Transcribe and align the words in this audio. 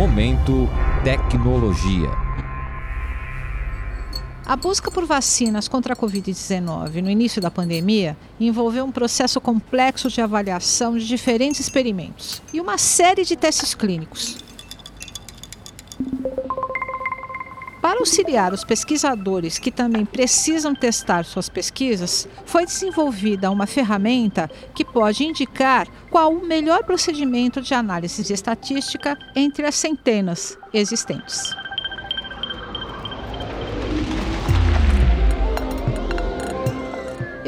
Momento 0.00 0.66
Tecnologia. 1.04 2.08
A 4.46 4.56
busca 4.56 4.90
por 4.90 5.04
vacinas 5.04 5.68
contra 5.68 5.92
a 5.92 5.96
Covid-19 5.96 7.02
no 7.02 7.10
início 7.10 7.38
da 7.38 7.50
pandemia 7.50 8.16
envolveu 8.40 8.86
um 8.86 8.90
processo 8.90 9.38
complexo 9.42 10.08
de 10.08 10.22
avaliação 10.22 10.96
de 10.96 11.06
diferentes 11.06 11.60
experimentos 11.60 12.40
e 12.50 12.62
uma 12.62 12.78
série 12.78 13.26
de 13.26 13.36
testes 13.36 13.74
clínicos. 13.74 14.38
Para 17.80 18.00
auxiliar 18.00 18.52
os 18.52 18.62
pesquisadores 18.62 19.58
que 19.58 19.70
também 19.70 20.04
precisam 20.04 20.74
testar 20.74 21.24
suas 21.24 21.48
pesquisas, 21.48 22.28
foi 22.44 22.66
desenvolvida 22.66 23.50
uma 23.50 23.66
ferramenta 23.66 24.50
que 24.74 24.84
pode 24.84 25.24
indicar 25.24 25.88
qual 26.10 26.30
o 26.30 26.46
melhor 26.46 26.84
procedimento 26.84 27.62
de 27.62 27.72
análise 27.72 28.22
de 28.22 28.34
estatística 28.34 29.16
entre 29.34 29.64
as 29.66 29.76
centenas 29.76 30.58
existentes. 30.74 31.54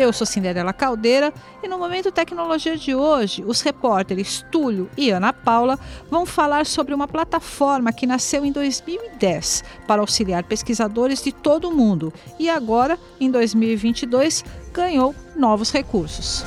Eu 0.03 0.13
sou 0.13 0.27
Cinderela 0.27 0.73
Caldeira 0.73 1.33
e 1.63 1.69
no 1.69 1.79
Momento 1.79 2.11
Tecnologia 2.11 2.77
de 2.77 2.93
hoje, 2.93 3.45
os 3.47 3.61
repórteres 3.61 4.45
Túlio 4.51 4.91
e 4.97 5.11
Ana 5.11 5.33
Paula 5.33 5.79
vão 6.11 6.27
falar 6.27 6.67
sobre 6.67 6.93
uma 6.93 7.07
plataforma 7.07 7.93
que 7.93 8.05
nasceu 8.05 8.45
em 8.45 8.51
2010 8.51 9.63
para 9.87 10.01
auxiliar 10.01 10.43
pesquisadores 10.43 11.23
de 11.23 11.31
todo 11.31 11.69
o 11.69 11.75
mundo 11.75 12.13
e 12.37 12.51
agora, 12.51 12.99
em 13.21 13.31
2022, 13.31 14.45
ganhou 14.73 15.15
novos 15.37 15.71
recursos. 15.71 16.45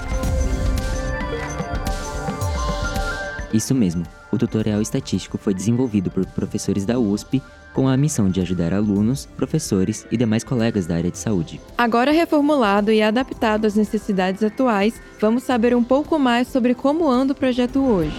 Isso 3.54 3.74
mesmo. 3.74 4.06
O 4.34 4.38
tutorial 4.38 4.82
estatístico 4.82 5.38
foi 5.38 5.54
desenvolvido 5.54 6.12
por 6.12 6.26
professores 6.26 6.86
da 6.86 7.00
USP 7.00 7.42
com 7.76 7.90
a 7.90 7.98
missão 7.98 8.30
de 8.30 8.40
ajudar 8.40 8.74
alunos, 8.74 9.28
professores 9.36 10.08
e 10.10 10.16
demais 10.16 10.46
colegas 10.46 10.88
da 10.88 10.96
área 10.96 11.12
de 11.12 11.18
saúde. 11.18 11.60
Agora 11.78 12.12
reformulado 12.12 12.90
e 12.90 13.02
adaptado 13.02 13.66
às 13.66 13.76
necessidades 13.76 14.42
atuais, 14.42 15.02
vamos 15.20 15.44
saber 15.44 15.76
um 15.76 15.84
pouco 15.84 16.18
mais 16.18 16.48
sobre 16.48 16.74
como 16.74 17.10
anda 17.10 17.34
o 17.34 17.36
projeto 17.36 17.86
hoje. 17.86 18.18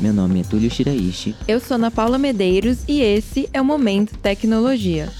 Meu 0.00 0.14
nome 0.14 0.40
é 0.40 0.42
Túlio 0.42 0.70
Shiraishi. 0.70 1.36
Eu 1.46 1.60
sou 1.60 1.74
Ana 1.74 1.90
Paula 1.90 2.18
Medeiros 2.18 2.78
e 2.88 3.02
esse 3.02 3.48
é 3.52 3.60
o 3.60 3.64
Momento 3.64 4.16
Tecnologia. 4.18 5.10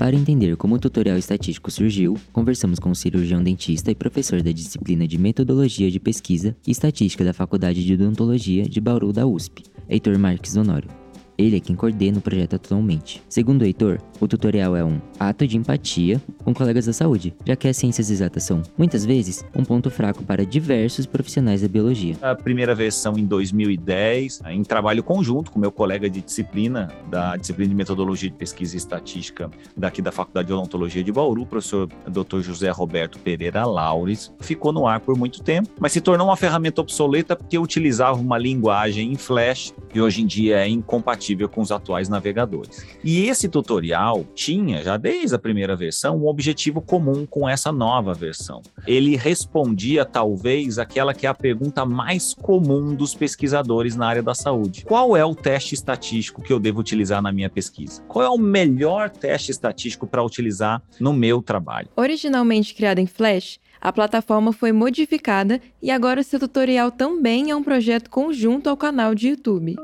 Para 0.00 0.16
entender 0.16 0.56
como 0.56 0.76
o 0.76 0.78
tutorial 0.78 1.18
estatístico 1.18 1.70
surgiu, 1.70 2.16
conversamos 2.32 2.78
com 2.78 2.90
o 2.90 2.94
cirurgião 2.96 3.42
dentista 3.42 3.90
e 3.90 3.94
professor 3.94 4.40
da 4.40 4.50
disciplina 4.50 5.06
de 5.06 5.18
Metodologia 5.18 5.90
de 5.90 6.00
Pesquisa 6.00 6.56
e 6.66 6.70
Estatística 6.70 7.22
da 7.22 7.34
Faculdade 7.34 7.84
de 7.84 7.92
Odontologia 7.92 8.62
de 8.62 8.80
Bauru 8.80 9.12
da 9.12 9.26
USP, 9.26 9.62
Heitor 9.90 10.18
Marques 10.18 10.56
Honório. 10.56 10.99
Ele 11.40 11.56
é 11.56 11.60
quem 11.60 11.74
coordena 11.74 12.18
o 12.18 12.20
projeto 12.20 12.56
atualmente. 12.56 13.22
Segundo 13.26 13.62
o 13.62 13.64
Heitor, 13.64 13.98
o 14.20 14.28
tutorial 14.28 14.76
é 14.76 14.84
um 14.84 15.00
ato 15.18 15.46
de 15.46 15.56
empatia 15.56 16.20
com 16.44 16.52
colegas 16.52 16.84
da 16.84 16.92
saúde, 16.92 17.34
já 17.46 17.56
que 17.56 17.66
as 17.66 17.78
ciências 17.78 18.10
exatas 18.10 18.42
são, 18.42 18.62
muitas 18.76 19.06
vezes, 19.06 19.42
um 19.56 19.64
ponto 19.64 19.90
fraco 19.90 20.22
para 20.22 20.44
diversos 20.44 21.06
profissionais 21.06 21.62
da 21.62 21.68
biologia. 21.68 22.14
A 22.20 22.34
primeira 22.34 22.74
versão 22.74 23.16
em 23.16 23.24
2010, 23.24 24.42
em 24.50 24.62
trabalho 24.62 25.02
conjunto 25.02 25.50
com 25.50 25.58
meu 25.58 25.72
colega 25.72 26.10
de 26.10 26.20
disciplina, 26.20 26.92
da 27.08 27.36
disciplina 27.36 27.70
de 27.70 27.74
Metodologia 27.74 28.28
de 28.28 28.36
Pesquisa 28.36 28.76
e 28.76 28.78
Estatística 28.78 29.50
daqui 29.74 30.02
da 30.02 30.12
Faculdade 30.12 30.48
de 30.48 30.52
Odontologia 30.52 31.02
de 31.02 31.10
Bauru, 31.10 31.42
o 31.42 31.46
professor 31.46 31.88
Dr. 32.06 32.40
José 32.40 32.68
Roberto 32.70 33.18
Pereira 33.18 33.64
Laures, 33.64 34.30
ficou 34.40 34.72
no 34.72 34.86
ar 34.86 35.00
por 35.00 35.16
muito 35.16 35.42
tempo, 35.42 35.70
mas 35.80 35.92
se 35.92 36.02
tornou 36.02 36.26
uma 36.26 36.36
ferramenta 36.36 36.82
obsoleta 36.82 37.34
porque 37.34 37.58
utilizava 37.58 38.20
uma 38.20 38.36
linguagem 38.36 39.10
em 39.10 39.16
Flash 39.16 39.72
que 39.88 40.00
hoje 40.00 40.22
em 40.22 40.26
dia 40.26 40.58
é 40.58 40.68
incompatível 40.68 41.29
com 41.48 41.60
os 41.60 41.72
atuais 41.72 42.08
navegadores. 42.08 42.86
E 43.02 43.26
esse 43.26 43.48
tutorial 43.48 44.24
tinha, 44.34 44.82
já 44.82 44.96
desde 44.96 45.34
a 45.34 45.38
primeira 45.38 45.76
versão, 45.76 46.18
um 46.18 46.26
objetivo 46.26 46.80
comum 46.80 47.26
com 47.26 47.48
essa 47.48 47.72
nova 47.72 48.14
versão. 48.14 48.62
Ele 48.86 49.16
respondia, 49.16 50.04
talvez, 50.04 50.78
aquela 50.78 51.14
que 51.14 51.26
é 51.26 51.30
a 51.30 51.34
pergunta 51.34 51.84
mais 51.84 52.34
comum 52.34 52.94
dos 52.94 53.14
pesquisadores 53.14 53.96
na 53.96 54.06
área 54.06 54.22
da 54.22 54.34
saúde: 54.34 54.84
qual 54.84 55.16
é 55.16 55.24
o 55.24 55.34
teste 55.34 55.74
estatístico 55.74 56.42
que 56.42 56.52
eu 56.52 56.58
devo 56.58 56.80
utilizar 56.80 57.22
na 57.22 57.32
minha 57.32 57.50
pesquisa? 57.50 58.02
Qual 58.08 58.24
é 58.24 58.28
o 58.28 58.38
melhor 58.38 59.10
teste 59.10 59.50
estatístico 59.50 60.06
para 60.06 60.22
utilizar 60.22 60.82
no 60.98 61.12
meu 61.12 61.42
trabalho? 61.42 61.88
Originalmente 61.96 62.74
criada 62.74 63.00
em 63.00 63.06
Flash, 63.06 63.58
a 63.80 63.92
plataforma 63.92 64.52
foi 64.52 64.72
modificada 64.72 65.60
e 65.80 65.90
agora 65.90 66.22
seu 66.22 66.38
tutorial 66.38 66.90
também 66.90 67.50
é 67.50 67.56
um 67.56 67.62
projeto 67.62 68.10
conjunto 68.10 68.68
ao 68.68 68.76
canal 68.76 69.14
de 69.14 69.28
YouTube. 69.28 69.76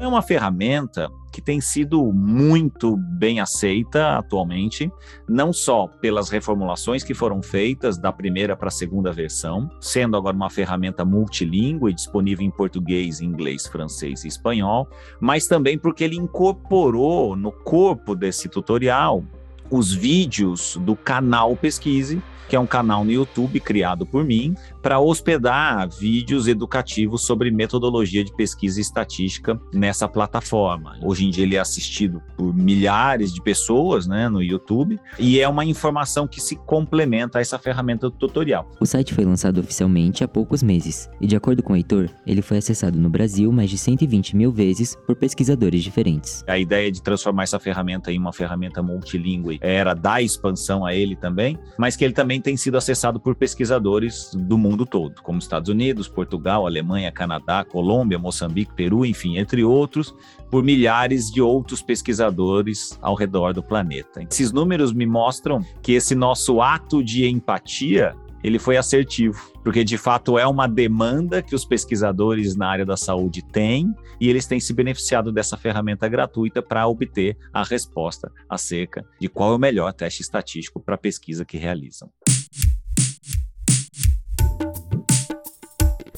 É 0.00 0.08
uma 0.08 0.22
ferramenta 0.22 1.12
que 1.30 1.42
tem 1.42 1.60
sido 1.60 2.10
muito 2.10 2.96
bem 2.96 3.38
aceita 3.38 4.16
atualmente, 4.16 4.90
não 5.28 5.52
só 5.52 5.86
pelas 5.86 6.30
reformulações 6.30 7.04
que 7.04 7.12
foram 7.12 7.42
feitas 7.42 7.98
da 7.98 8.10
primeira 8.10 8.56
para 8.56 8.68
a 8.68 8.70
segunda 8.70 9.12
versão, 9.12 9.70
sendo 9.78 10.16
agora 10.16 10.34
uma 10.34 10.48
ferramenta 10.48 11.04
multilingüe 11.04 11.92
disponível 11.92 12.46
em 12.46 12.50
português, 12.50 13.20
inglês, 13.20 13.66
francês 13.66 14.24
e 14.24 14.28
espanhol, 14.28 14.88
mas 15.20 15.46
também 15.46 15.78
porque 15.78 16.02
ele 16.02 16.16
incorporou 16.16 17.36
no 17.36 17.52
corpo 17.52 18.14
desse 18.14 18.48
tutorial 18.48 19.22
os 19.70 19.92
vídeos 19.92 20.76
do 20.82 20.96
canal 20.96 21.56
Pesquise, 21.56 22.20
que 22.50 22.56
é 22.56 22.60
um 22.60 22.66
canal 22.66 23.04
no 23.04 23.12
YouTube 23.12 23.60
criado 23.60 24.04
por 24.04 24.24
mim, 24.24 24.56
para 24.82 24.98
hospedar 24.98 25.88
vídeos 25.88 26.48
educativos 26.48 27.22
sobre 27.22 27.48
metodologia 27.48 28.24
de 28.24 28.34
pesquisa 28.34 28.80
e 28.80 28.82
estatística 28.82 29.60
nessa 29.72 30.08
plataforma. 30.08 30.98
Hoje 31.00 31.26
em 31.26 31.30
dia 31.30 31.44
ele 31.44 31.54
é 31.54 31.60
assistido 31.60 32.20
por 32.36 32.52
milhares 32.52 33.32
de 33.32 33.40
pessoas 33.40 34.08
né, 34.08 34.28
no 34.28 34.42
YouTube 34.42 34.98
e 35.16 35.38
é 35.38 35.48
uma 35.48 35.64
informação 35.64 36.26
que 36.26 36.40
se 36.40 36.56
complementa 36.56 37.38
a 37.38 37.40
essa 37.40 37.56
ferramenta 37.56 38.10
do 38.10 38.16
tutorial. 38.16 38.68
O 38.80 38.86
site 38.86 39.14
foi 39.14 39.24
lançado 39.24 39.60
oficialmente 39.60 40.24
há 40.24 40.28
poucos 40.28 40.60
meses 40.60 41.08
e, 41.20 41.28
de 41.28 41.36
acordo 41.36 41.62
com 41.62 41.74
o 41.74 41.76
Heitor, 41.76 42.10
ele 42.26 42.42
foi 42.42 42.56
acessado 42.58 42.98
no 42.98 43.08
Brasil 43.08 43.52
mais 43.52 43.70
de 43.70 43.78
120 43.78 44.34
mil 44.34 44.50
vezes 44.50 44.98
por 45.06 45.14
pesquisadores 45.14 45.84
diferentes. 45.84 46.42
A 46.48 46.58
ideia 46.58 46.90
de 46.90 47.00
transformar 47.00 47.44
essa 47.44 47.60
ferramenta 47.60 48.10
em 48.10 48.18
uma 48.18 48.32
ferramenta 48.32 48.82
multilingüe 48.82 49.59
era 49.60 49.94
dar 49.94 50.22
expansão 50.22 50.84
a 50.84 50.94
ele 50.94 51.14
também, 51.14 51.58
mas 51.78 51.96
que 51.96 52.04
ele 52.04 52.14
também 52.14 52.40
tem 52.40 52.56
sido 52.56 52.78
acessado 52.78 53.20
por 53.20 53.34
pesquisadores 53.34 54.30
do 54.34 54.56
mundo 54.56 54.86
todo, 54.86 55.20
como 55.22 55.38
Estados 55.38 55.68
Unidos, 55.68 56.08
Portugal, 56.08 56.66
Alemanha, 56.66 57.12
Canadá, 57.12 57.64
Colômbia, 57.64 58.18
Moçambique, 58.18 58.74
Peru, 58.74 59.04
enfim, 59.04 59.36
entre 59.36 59.62
outros, 59.62 60.14
por 60.50 60.64
milhares 60.64 61.30
de 61.30 61.40
outros 61.40 61.82
pesquisadores 61.82 62.98
ao 63.00 63.14
redor 63.14 63.52
do 63.52 63.62
planeta. 63.62 64.22
Esses 64.22 64.52
números 64.52 64.92
me 64.92 65.06
mostram 65.06 65.64
que 65.82 65.92
esse 65.92 66.14
nosso 66.14 66.60
ato 66.60 67.04
de 67.04 67.26
empatia 67.28 68.14
ele 68.42 68.58
foi 68.58 68.76
assertivo, 68.76 69.52
porque 69.62 69.84
de 69.84 69.98
fato 69.98 70.38
é 70.38 70.46
uma 70.46 70.66
demanda 70.66 71.42
que 71.42 71.54
os 71.54 71.64
pesquisadores 71.64 72.56
na 72.56 72.68
área 72.68 72.86
da 72.86 72.96
saúde 72.96 73.42
têm 73.42 73.94
e 74.20 74.28
eles 74.28 74.46
têm 74.46 74.60
se 74.60 74.72
beneficiado 74.72 75.32
dessa 75.32 75.56
ferramenta 75.56 76.08
gratuita 76.08 76.62
para 76.62 76.86
obter 76.86 77.36
a 77.52 77.62
resposta 77.62 78.30
acerca 78.48 79.04
de 79.18 79.28
qual 79.28 79.52
é 79.52 79.56
o 79.56 79.58
melhor 79.58 79.92
teste 79.92 80.22
estatístico 80.22 80.80
para 80.80 80.94
a 80.94 80.98
pesquisa 80.98 81.44
que 81.44 81.56
realizam. 81.56 82.10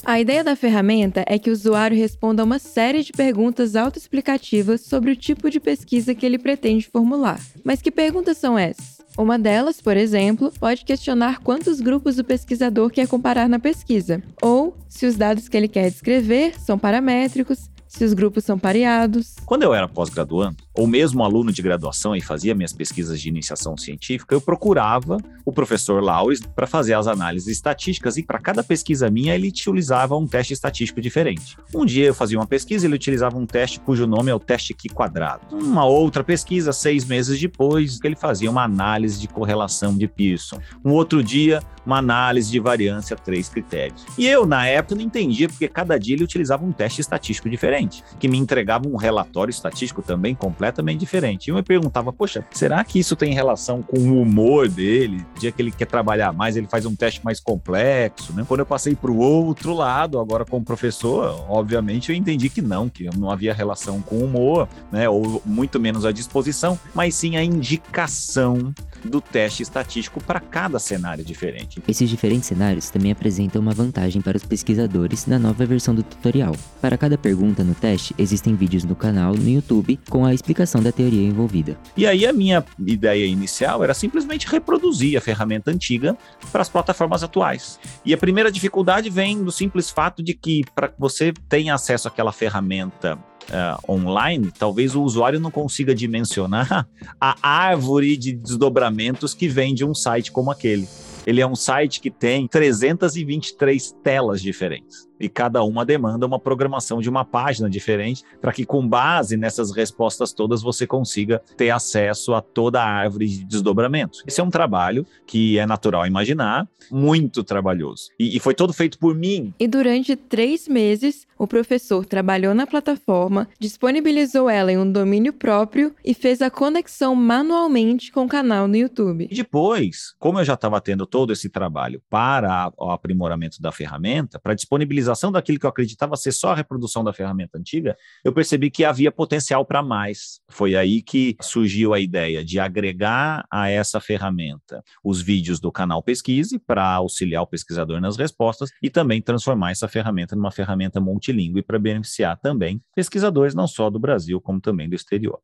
A 0.04 0.20
ideia 0.20 0.42
da 0.42 0.56
ferramenta 0.56 1.24
é 1.28 1.38
que 1.38 1.48
o 1.48 1.52
usuário 1.52 1.96
responda 1.96 2.42
a 2.42 2.44
uma 2.44 2.58
série 2.58 3.04
de 3.04 3.12
perguntas 3.12 3.76
autoexplicativas 3.76 4.80
sobre 4.80 5.12
o 5.12 5.16
tipo 5.16 5.48
de 5.48 5.60
pesquisa 5.60 6.12
que 6.12 6.26
ele 6.26 6.38
pretende 6.38 6.88
formular. 6.88 7.40
Mas 7.64 7.80
que 7.80 7.90
perguntas 7.90 8.36
são 8.36 8.58
essas? 8.58 9.01
Uma 9.16 9.38
delas, 9.38 9.80
por 9.80 9.96
exemplo, 9.96 10.50
pode 10.58 10.84
questionar 10.84 11.40
quantos 11.40 11.80
grupos 11.80 12.18
o 12.18 12.24
pesquisador 12.24 12.90
quer 12.90 13.06
comparar 13.06 13.48
na 13.48 13.58
pesquisa, 13.58 14.22
ou 14.40 14.74
se 14.88 15.04
os 15.06 15.16
dados 15.16 15.48
que 15.48 15.56
ele 15.56 15.68
quer 15.68 15.90
descrever 15.90 16.58
são 16.58 16.78
paramétricos, 16.78 17.70
se 17.92 18.04
os 18.04 18.14
grupos 18.14 18.42
são 18.44 18.58
pareados. 18.58 19.36
Quando 19.44 19.64
eu 19.64 19.74
era 19.74 19.86
pós-graduando, 19.86 20.56
ou 20.74 20.86
mesmo 20.86 21.22
aluno 21.22 21.52
de 21.52 21.60
graduação 21.60 22.16
e 22.16 22.22
fazia 22.22 22.54
minhas 22.54 22.72
pesquisas 22.72 23.20
de 23.20 23.28
iniciação 23.28 23.76
científica, 23.76 24.34
eu 24.34 24.40
procurava 24.40 25.18
o 25.44 25.52
professor 25.52 26.02
Laures 26.02 26.40
para 26.40 26.66
fazer 26.66 26.94
as 26.94 27.06
análises 27.06 27.48
estatísticas 27.48 28.16
e 28.16 28.22
para 28.22 28.38
cada 28.38 28.64
pesquisa 28.64 29.10
minha 29.10 29.34
ele 29.34 29.48
utilizava 29.48 30.16
um 30.16 30.26
teste 30.26 30.54
estatístico 30.54 31.02
diferente. 31.02 31.58
Um 31.74 31.84
dia 31.84 32.06
eu 32.06 32.14
fazia 32.14 32.38
uma 32.38 32.46
pesquisa 32.46 32.86
e 32.86 32.88
ele 32.88 32.94
utilizava 32.94 33.36
um 33.36 33.44
teste 33.44 33.78
cujo 33.80 34.06
nome 34.06 34.30
é 34.30 34.34
o 34.34 34.40
teste 34.40 34.72
Q 34.72 34.88
quadrado. 34.88 35.54
Uma 35.54 35.84
outra 35.84 36.24
pesquisa, 36.24 36.72
seis 36.72 37.04
meses 37.04 37.38
depois, 37.38 37.98
ele 38.02 38.16
fazia 38.16 38.50
uma 38.50 38.64
análise 38.64 39.20
de 39.20 39.28
correlação 39.28 39.98
de 39.98 40.08
Pearson. 40.08 40.58
Um 40.82 40.92
outro 40.92 41.22
dia, 41.22 41.62
uma 41.84 41.98
análise 41.98 42.50
de 42.50 42.58
variância, 42.58 43.16
três 43.16 43.48
critérios. 43.48 44.04
E 44.16 44.26
eu, 44.26 44.46
na 44.46 44.66
época, 44.66 44.94
não 44.94 45.02
entendia, 45.02 45.48
porque 45.48 45.68
cada 45.68 45.98
dia 45.98 46.14
ele 46.14 46.24
utilizava 46.24 46.64
um 46.64 46.72
teste 46.72 47.00
estatístico 47.00 47.48
diferente, 47.48 48.02
que 48.18 48.28
me 48.28 48.38
entregava 48.38 48.88
um 48.88 48.96
relatório 48.96 49.50
estatístico 49.50 50.02
também 50.02 50.34
completamente 50.34 51.00
diferente. 51.00 51.46
E 51.46 51.50
eu 51.50 51.56
me 51.56 51.62
perguntava, 51.62 52.12
poxa, 52.12 52.44
será 52.50 52.82
que 52.84 52.98
isso 52.98 53.16
tem 53.16 53.32
relação 53.34 53.82
com 53.82 53.98
o 53.98 54.22
humor 54.22 54.68
dele? 54.68 55.24
O 55.36 55.40
dia 55.40 55.52
que 55.52 55.60
ele 55.60 55.70
quer 55.70 55.86
trabalhar 55.86 56.32
mais, 56.32 56.56
ele 56.56 56.66
faz 56.66 56.86
um 56.86 56.94
teste 56.94 57.24
mais 57.24 57.40
complexo, 57.40 58.32
né? 58.32 58.44
Quando 58.46 58.60
eu 58.60 58.66
passei 58.66 58.94
para 58.94 59.10
o 59.10 59.18
outro 59.18 59.74
lado, 59.74 60.18
agora 60.18 60.44
como 60.44 60.64
professor, 60.64 61.44
obviamente 61.48 62.10
eu 62.10 62.16
entendi 62.16 62.48
que 62.48 62.62
não, 62.62 62.88
que 62.88 63.04
não 63.16 63.30
havia 63.30 63.52
relação 63.52 64.00
com 64.00 64.16
o 64.16 64.24
humor, 64.24 64.68
né? 64.90 65.08
Ou 65.08 65.42
muito 65.44 65.80
menos 65.80 66.04
a 66.04 66.12
disposição, 66.12 66.78
mas 66.94 67.14
sim 67.14 67.36
a 67.36 67.44
indicação 67.44 68.72
do 69.04 69.20
teste 69.20 69.62
estatístico 69.62 70.22
para 70.22 70.40
cada 70.40 70.78
cenário 70.78 71.24
diferente. 71.24 71.71
Esses 71.86 72.08
diferentes 72.08 72.46
cenários 72.46 72.90
também 72.90 73.12
apresentam 73.12 73.60
uma 73.60 73.72
vantagem 73.72 74.20
para 74.20 74.36
os 74.36 74.44
pesquisadores 74.44 75.26
na 75.26 75.38
nova 75.38 75.64
versão 75.64 75.94
do 75.94 76.02
tutorial. 76.02 76.54
Para 76.80 76.98
cada 76.98 77.16
pergunta 77.16 77.64
no 77.64 77.74
teste, 77.74 78.14
existem 78.18 78.54
vídeos 78.54 78.84
no 78.84 78.94
canal 78.94 79.34
no 79.34 79.48
YouTube 79.48 79.98
com 80.08 80.24
a 80.24 80.34
explicação 80.34 80.82
da 80.82 80.92
teoria 80.92 81.26
envolvida. 81.26 81.78
E 81.96 82.06
aí 82.06 82.26
a 82.26 82.32
minha 82.32 82.64
ideia 82.78 83.26
inicial 83.26 83.82
era 83.82 83.94
simplesmente 83.94 84.46
reproduzir 84.46 85.16
a 85.16 85.20
ferramenta 85.20 85.70
antiga 85.70 86.16
para 86.50 86.62
as 86.62 86.68
plataformas 86.68 87.22
atuais. 87.22 87.78
E 88.04 88.12
a 88.12 88.18
primeira 88.18 88.50
dificuldade 88.50 89.10
vem 89.10 89.42
do 89.42 89.52
simples 89.52 89.90
fato 89.90 90.22
de 90.22 90.34
que 90.34 90.64
para 90.74 90.92
você 90.98 91.32
tenha 91.48 91.74
acesso 91.74 92.08
àquela 92.08 92.32
ferramenta 92.32 93.18
uh, 93.50 93.92
online, 93.92 94.52
talvez 94.56 94.94
o 94.94 95.02
usuário 95.02 95.40
não 95.40 95.50
consiga 95.50 95.94
dimensionar 95.94 96.86
a 97.20 97.36
árvore 97.42 98.16
de 98.16 98.32
desdobramentos 98.32 99.34
que 99.34 99.48
vem 99.48 99.74
de 99.74 99.84
um 99.84 99.94
site 99.94 100.30
como 100.30 100.50
aquele. 100.50 100.88
Ele 101.26 101.40
é 101.40 101.46
um 101.46 101.54
site 101.54 102.00
que 102.00 102.10
tem 102.10 102.48
323 102.48 103.92
telas 104.02 104.40
diferentes 104.42 105.11
e 105.22 105.28
cada 105.28 105.62
uma 105.62 105.86
demanda 105.86 106.26
uma 106.26 106.38
programação 106.38 107.00
de 107.00 107.08
uma 107.08 107.24
página 107.24 107.70
diferente, 107.70 108.24
para 108.40 108.52
que 108.52 108.66
com 108.66 108.86
base 108.86 109.36
nessas 109.36 109.70
respostas 109.70 110.32
todas 110.32 110.62
você 110.62 110.84
consiga 110.84 111.40
ter 111.56 111.70
acesso 111.70 112.34
a 112.34 112.42
toda 112.42 112.82
a 112.82 112.84
árvore 112.84 113.28
de 113.28 113.44
desdobramentos. 113.44 114.24
Esse 114.26 114.40
é 114.40 114.44
um 114.44 114.50
trabalho 114.50 115.06
que 115.24 115.58
é 115.58 115.64
natural 115.64 116.06
imaginar, 116.06 116.68
muito 116.90 117.44
trabalhoso. 117.44 118.08
E, 118.18 118.36
e 118.36 118.40
foi 118.40 118.52
todo 118.52 118.72
feito 118.72 118.98
por 118.98 119.14
mim. 119.14 119.54
E 119.60 119.68
durante 119.68 120.16
três 120.16 120.66
meses, 120.66 121.26
o 121.38 121.46
professor 121.46 122.04
trabalhou 122.04 122.54
na 122.54 122.66
plataforma, 122.66 123.48
disponibilizou 123.58 124.48
ela 124.48 124.72
em 124.72 124.78
um 124.78 124.90
domínio 124.90 125.32
próprio 125.32 125.94
e 126.04 126.14
fez 126.14 126.42
a 126.42 126.50
conexão 126.50 127.14
manualmente 127.14 128.10
com 128.10 128.24
o 128.24 128.28
canal 128.28 128.66
no 128.66 128.76
YouTube. 128.76 129.28
E 129.30 129.34
depois, 129.34 130.14
como 130.18 130.40
eu 130.40 130.44
já 130.44 130.54
estava 130.54 130.80
tendo 130.80 131.06
todo 131.06 131.32
esse 131.32 131.48
trabalho 131.48 132.02
para 132.08 132.72
o 132.78 132.90
aprimoramento 132.90 133.60
da 133.60 133.72
ferramenta, 133.72 134.38
para 134.38 134.54
disponibilizar 134.54 135.11
utilização 135.12 135.30
daquilo 135.30 135.58
que 135.58 135.66
eu 135.66 135.70
acreditava 135.70 136.16
ser 136.16 136.32
só 136.32 136.52
a 136.52 136.54
reprodução 136.54 137.04
da 137.04 137.12
ferramenta 137.12 137.58
antiga, 137.58 137.96
eu 138.24 138.32
percebi 138.32 138.70
que 138.70 138.84
havia 138.84 139.12
potencial 139.12 139.64
para 139.64 139.82
mais. 139.82 140.40
Foi 140.48 140.74
aí 140.74 141.02
que 141.02 141.36
surgiu 141.40 141.94
a 141.94 142.00
ideia 142.00 142.44
de 142.44 142.58
agregar 142.58 143.46
a 143.50 143.68
essa 143.68 144.00
ferramenta 144.00 144.82
os 145.04 145.20
vídeos 145.20 145.60
do 145.60 145.70
canal 145.70 146.02
Pesquise 146.02 146.58
para 146.58 146.84
auxiliar 146.94 147.42
o 147.42 147.46
pesquisador 147.46 148.00
nas 148.00 148.16
respostas 148.16 148.70
e 148.82 148.90
também 148.90 149.22
transformar 149.22 149.70
essa 149.70 149.86
ferramenta 149.86 150.34
numa 150.34 150.50
ferramenta 150.50 151.00
multilingüe 151.00 151.62
para 151.62 151.78
beneficiar 151.78 152.38
também 152.38 152.80
pesquisadores 152.94 153.54
não 153.54 153.66
só 153.66 153.90
do 153.90 153.98
Brasil, 153.98 154.40
como 154.40 154.60
também 154.60 154.88
do 154.88 154.94
exterior. 154.94 155.38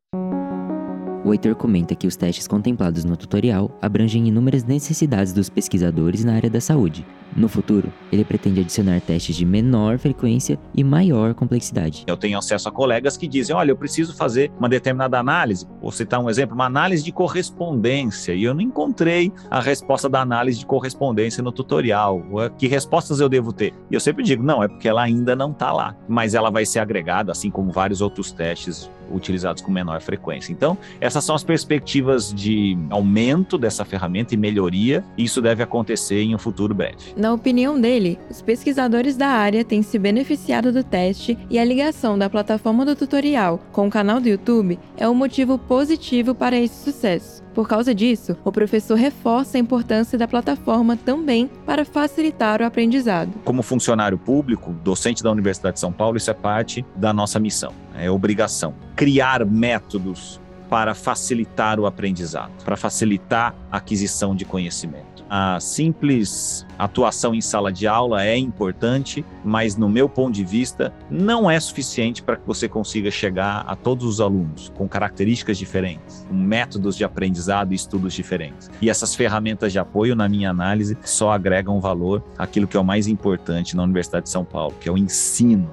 Heitor 1.31 1.55
comenta 1.55 1.95
que 1.95 2.07
os 2.07 2.15
testes 2.15 2.47
contemplados 2.47 3.03
no 3.03 3.17
tutorial 3.17 3.77
abrangem 3.81 4.27
inúmeras 4.27 4.63
necessidades 4.63 5.33
dos 5.33 5.49
pesquisadores 5.49 6.23
na 6.23 6.33
área 6.33 6.49
da 6.49 6.61
saúde. 6.61 7.05
No 7.35 7.47
futuro, 7.47 7.93
ele 8.11 8.25
pretende 8.25 8.61
adicionar 8.61 8.99
testes 9.01 9.35
de 9.35 9.45
menor 9.45 9.99
frequência 9.99 10.59
e 10.73 10.83
maior 10.83 11.35
complexidade. 11.35 12.03
Eu 12.07 12.17
tenho 12.17 12.37
acesso 12.37 12.67
a 12.67 12.71
colegas 12.71 13.17
que 13.17 13.27
dizem: 13.27 13.55
olha, 13.55 13.71
eu 13.71 13.77
preciso 13.77 14.15
fazer 14.15 14.51
uma 14.57 14.67
determinada 14.67 15.19
análise. 15.19 15.67
Vou 15.79 15.91
citar 15.91 16.19
um 16.19 16.29
exemplo: 16.29 16.55
uma 16.55 16.65
análise 16.65 17.03
de 17.03 17.11
correspondência. 17.11 18.33
E 18.33 18.43
eu 18.43 18.53
não 18.53 18.61
encontrei 18.61 19.31
a 19.49 19.59
resposta 19.59 20.09
da 20.09 20.21
análise 20.21 20.59
de 20.59 20.65
correspondência 20.65 21.43
no 21.43 21.51
tutorial. 21.51 22.23
Que 22.57 22.67
respostas 22.67 23.19
eu 23.19 23.29
devo 23.29 23.53
ter? 23.53 23.73
E 23.91 23.93
eu 23.93 23.99
sempre 23.99 24.23
digo: 24.23 24.43
não, 24.43 24.63
é 24.63 24.67
porque 24.67 24.87
ela 24.87 25.03
ainda 25.03 25.35
não 25.35 25.51
está 25.51 25.71
lá. 25.71 25.95
Mas 26.07 26.33
ela 26.33 26.49
vai 26.49 26.65
ser 26.65 26.79
agregada, 26.79 27.31
assim 27.31 27.51
como 27.51 27.71
vários 27.71 28.01
outros 28.01 28.31
testes 28.31 28.89
utilizados 29.11 29.61
com 29.61 29.71
menor 29.71 30.01
frequência. 30.01 30.51
Então, 30.51 30.77
essas 31.19 31.25
são 31.25 31.35
as 31.35 31.43
perspectivas 31.43 32.33
de 32.33 32.77
aumento 32.89 33.57
dessa 33.57 33.83
ferramenta 33.83 34.33
e 34.33 34.37
melhoria. 34.37 35.03
E 35.17 35.25
isso 35.25 35.41
deve 35.41 35.61
acontecer 35.61 36.21
em 36.21 36.33
um 36.33 36.37
futuro 36.37 36.73
breve. 36.73 37.13
Na 37.15 37.33
opinião 37.33 37.79
dele, 37.79 38.17
os 38.29 38.41
pesquisadores 38.41 39.17
da 39.17 39.27
área 39.27 39.65
têm 39.65 39.81
se 39.81 39.99
beneficiado 39.99 40.71
do 40.71 40.83
teste 40.83 41.37
e 41.49 41.59
a 41.59 41.65
ligação 41.65 42.17
da 42.17 42.29
plataforma 42.29 42.85
do 42.85 42.95
tutorial 42.95 43.59
com 43.71 43.87
o 43.87 43.89
canal 43.89 44.21
do 44.21 44.29
YouTube 44.29 44.79
é 44.97 45.07
um 45.09 45.13
motivo 45.13 45.57
positivo 45.57 46.33
para 46.33 46.57
esse 46.57 46.83
sucesso. 46.83 47.43
Por 47.53 47.67
causa 47.67 47.93
disso, 47.93 48.37
o 48.45 48.51
professor 48.51 48.95
reforça 48.95 49.57
a 49.57 49.59
importância 49.59 50.17
da 50.17 50.27
plataforma 50.27 50.95
também 50.95 51.49
para 51.65 51.83
facilitar 51.83 52.61
o 52.61 52.65
aprendizado. 52.65 53.33
Como 53.43 53.61
funcionário 53.61 54.17
público, 54.17 54.71
docente 54.83 55.21
da 55.21 55.31
Universidade 55.31 55.73
de 55.73 55.79
São 55.81 55.91
Paulo, 55.91 56.15
isso 56.15 56.31
é 56.31 56.33
parte 56.33 56.85
da 56.95 57.11
nossa 57.11 57.39
missão, 57.39 57.73
é 57.97 58.09
obrigação. 58.09 58.73
Criar 58.95 59.45
métodos 59.45 60.39
para 60.69 60.93
facilitar 60.93 61.79
o 61.79 61.85
aprendizado, 61.85 62.51
para 62.63 62.77
facilitar 62.77 63.55
a 63.71 63.77
aquisição 63.77 64.35
de 64.35 64.45
conhecimento. 64.45 65.19
A 65.29 65.59
simples 65.59 66.65
atuação 66.77 67.35
em 67.35 67.41
sala 67.41 67.71
de 67.71 67.85
aula 67.85 68.23
é 68.23 68.35
importante, 68.35 69.23
mas 69.43 69.75
no 69.75 69.87
meu 69.87 70.09
ponto 70.09 70.33
de 70.33 70.43
vista 70.43 70.91
não 71.09 71.51
é 71.51 71.59
suficiente 71.59 72.23
para 72.23 72.35
que 72.35 72.47
você 72.47 72.67
consiga 72.67 73.11
chegar 73.11 73.63
a 73.67 73.75
todos 73.75 74.05
os 74.05 74.19
alunos 74.19 74.71
com 74.75 74.87
características 74.87 75.59
diferentes, 75.59 76.25
com 76.27 76.33
métodos 76.33 76.95
de 76.95 77.03
aprendizado 77.03 77.73
e 77.73 77.75
estudos 77.75 78.13
diferentes. 78.13 78.71
E 78.81 78.89
essas 78.89 79.13
ferramentas 79.13 79.71
de 79.71 79.77
apoio, 79.77 80.15
na 80.15 80.27
minha 80.27 80.49
análise, 80.49 80.97
só 81.03 81.31
agregam 81.31 81.79
valor 81.79 82.23
àquilo 82.35 82.67
que 82.67 82.75
é 82.75 82.79
o 82.79 82.85
mais 82.85 83.07
importante 83.07 83.75
na 83.75 83.83
Universidade 83.83 84.23
de 84.23 84.31
São 84.31 84.43
Paulo, 84.43 84.73
que 84.79 84.89
é 84.89 84.91
o 84.91 84.97
ensino 84.97 85.69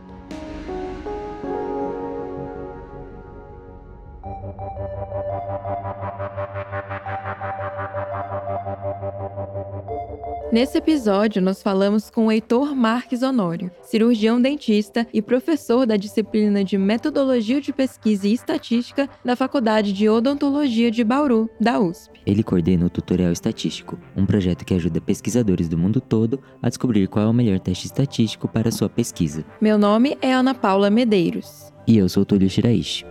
Nesse 10.56 10.79
episódio, 10.79 11.43
nós 11.43 11.62
falamos 11.62 12.08
com 12.08 12.29
o 12.29 12.32
Heitor 12.32 12.75
Marques 12.75 13.23
Honório, 13.23 13.70
cirurgião 13.82 14.41
dentista 14.41 15.06
e 15.12 15.20
professor 15.20 15.85
da 15.85 15.99
disciplina 15.99 16.64
de 16.64 16.79
Metodologia 16.79 17.61
de 17.61 17.75
Pesquisa 17.75 18.26
e 18.26 18.32
Estatística 18.32 19.06
da 19.23 19.37
Faculdade 19.37 19.93
de 19.93 20.08
Odontologia 20.08 20.91
de 20.91 21.05
Bauru, 21.05 21.50
da 21.61 21.79
USP. 21.79 22.23
Ele 22.25 22.43
coordena 22.43 22.87
o 22.87 22.88
Tutorial 22.88 23.32
Estatístico, 23.32 23.99
um 24.16 24.25
projeto 24.25 24.64
que 24.64 24.73
ajuda 24.73 24.99
pesquisadores 24.99 25.69
do 25.69 25.76
mundo 25.76 26.00
todo 26.00 26.40
a 26.62 26.71
descobrir 26.71 27.07
qual 27.07 27.26
é 27.26 27.28
o 27.28 27.35
melhor 27.35 27.61
teste 27.61 27.85
estatístico 27.85 28.49
para 28.49 28.73
sua 28.73 28.88
pesquisa. 28.88 29.45
Meu 29.61 29.76
nome 29.76 30.16
é 30.23 30.33
Ana 30.33 30.54
Paula 30.54 30.88
Medeiros. 30.88 31.71
E 31.87 31.99
eu 31.99 32.09
sou 32.09 32.25
Túlio 32.25 32.49
Shiraishi. 32.49 33.04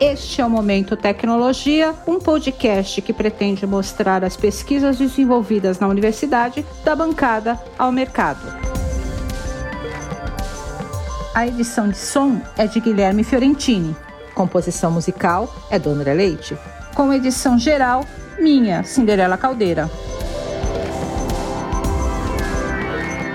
Este 0.00 0.40
é 0.40 0.44
o 0.44 0.50
Momento 0.50 0.96
Tecnologia, 0.96 1.94
um 2.04 2.18
podcast 2.18 3.00
que 3.00 3.12
pretende 3.12 3.64
mostrar 3.64 4.24
as 4.24 4.36
pesquisas 4.36 4.98
desenvolvidas 4.98 5.78
na 5.78 5.86
universidade 5.86 6.66
da 6.84 6.96
bancada 6.96 7.58
ao 7.78 7.92
mercado. 7.92 8.40
A 11.32 11.46
edição 11.46 11.88
de 11.88 11.96
som 11.96 12.40
é 12.58 12.66
de 12.66 12.80
Guilherme 12.80 13.22
Fiorentini. 13.22 13.96
Composição 14.34 14.90
musical 14.90 15.48
é 15.70 15.78
do 15.78 15.90
André 15.90 16.12
Leite. 16.12 16.58
Com 16.94 17.12
edição 17.12 17.56
geral, 17.56 18.04
minha, 18.40 18.82
Cinderela 18.82 19.38
Caldeira. 19.38 19.88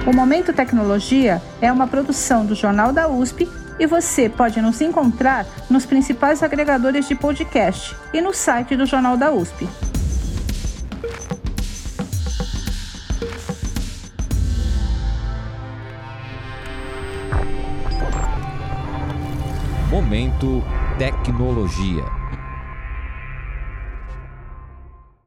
O 0.05 0.13
Momento 0.13 0.51
Tecnologia 0.51 1.41
é 1.61 1.71
uma 1.71 1.87
produção 1.87 2.45
do 2.45 2.53
Jornal 2.53 2.91
da 2.91 3.07
USP 3.07 3.47
e 3.79 3.85
você 3.87 4.27
pode 4.27 4.61
nos 4.61 4.81
encontrar 4.81 5.45
nos 5.69 5.85
principais 5.85 6.43
agregadores 6.43 7.07
de 7.07 7.15
podcast 7.15 7.95
e 8.13 8.21
no 8.21 8.33
site 8.33 8.75
do 8.75 8.85
Jornal 8.85 9.15
da 9.15 9.31
USP. 9.31 9.67
Momento 19.89 20.63
Tecnologia. 20.97 22.18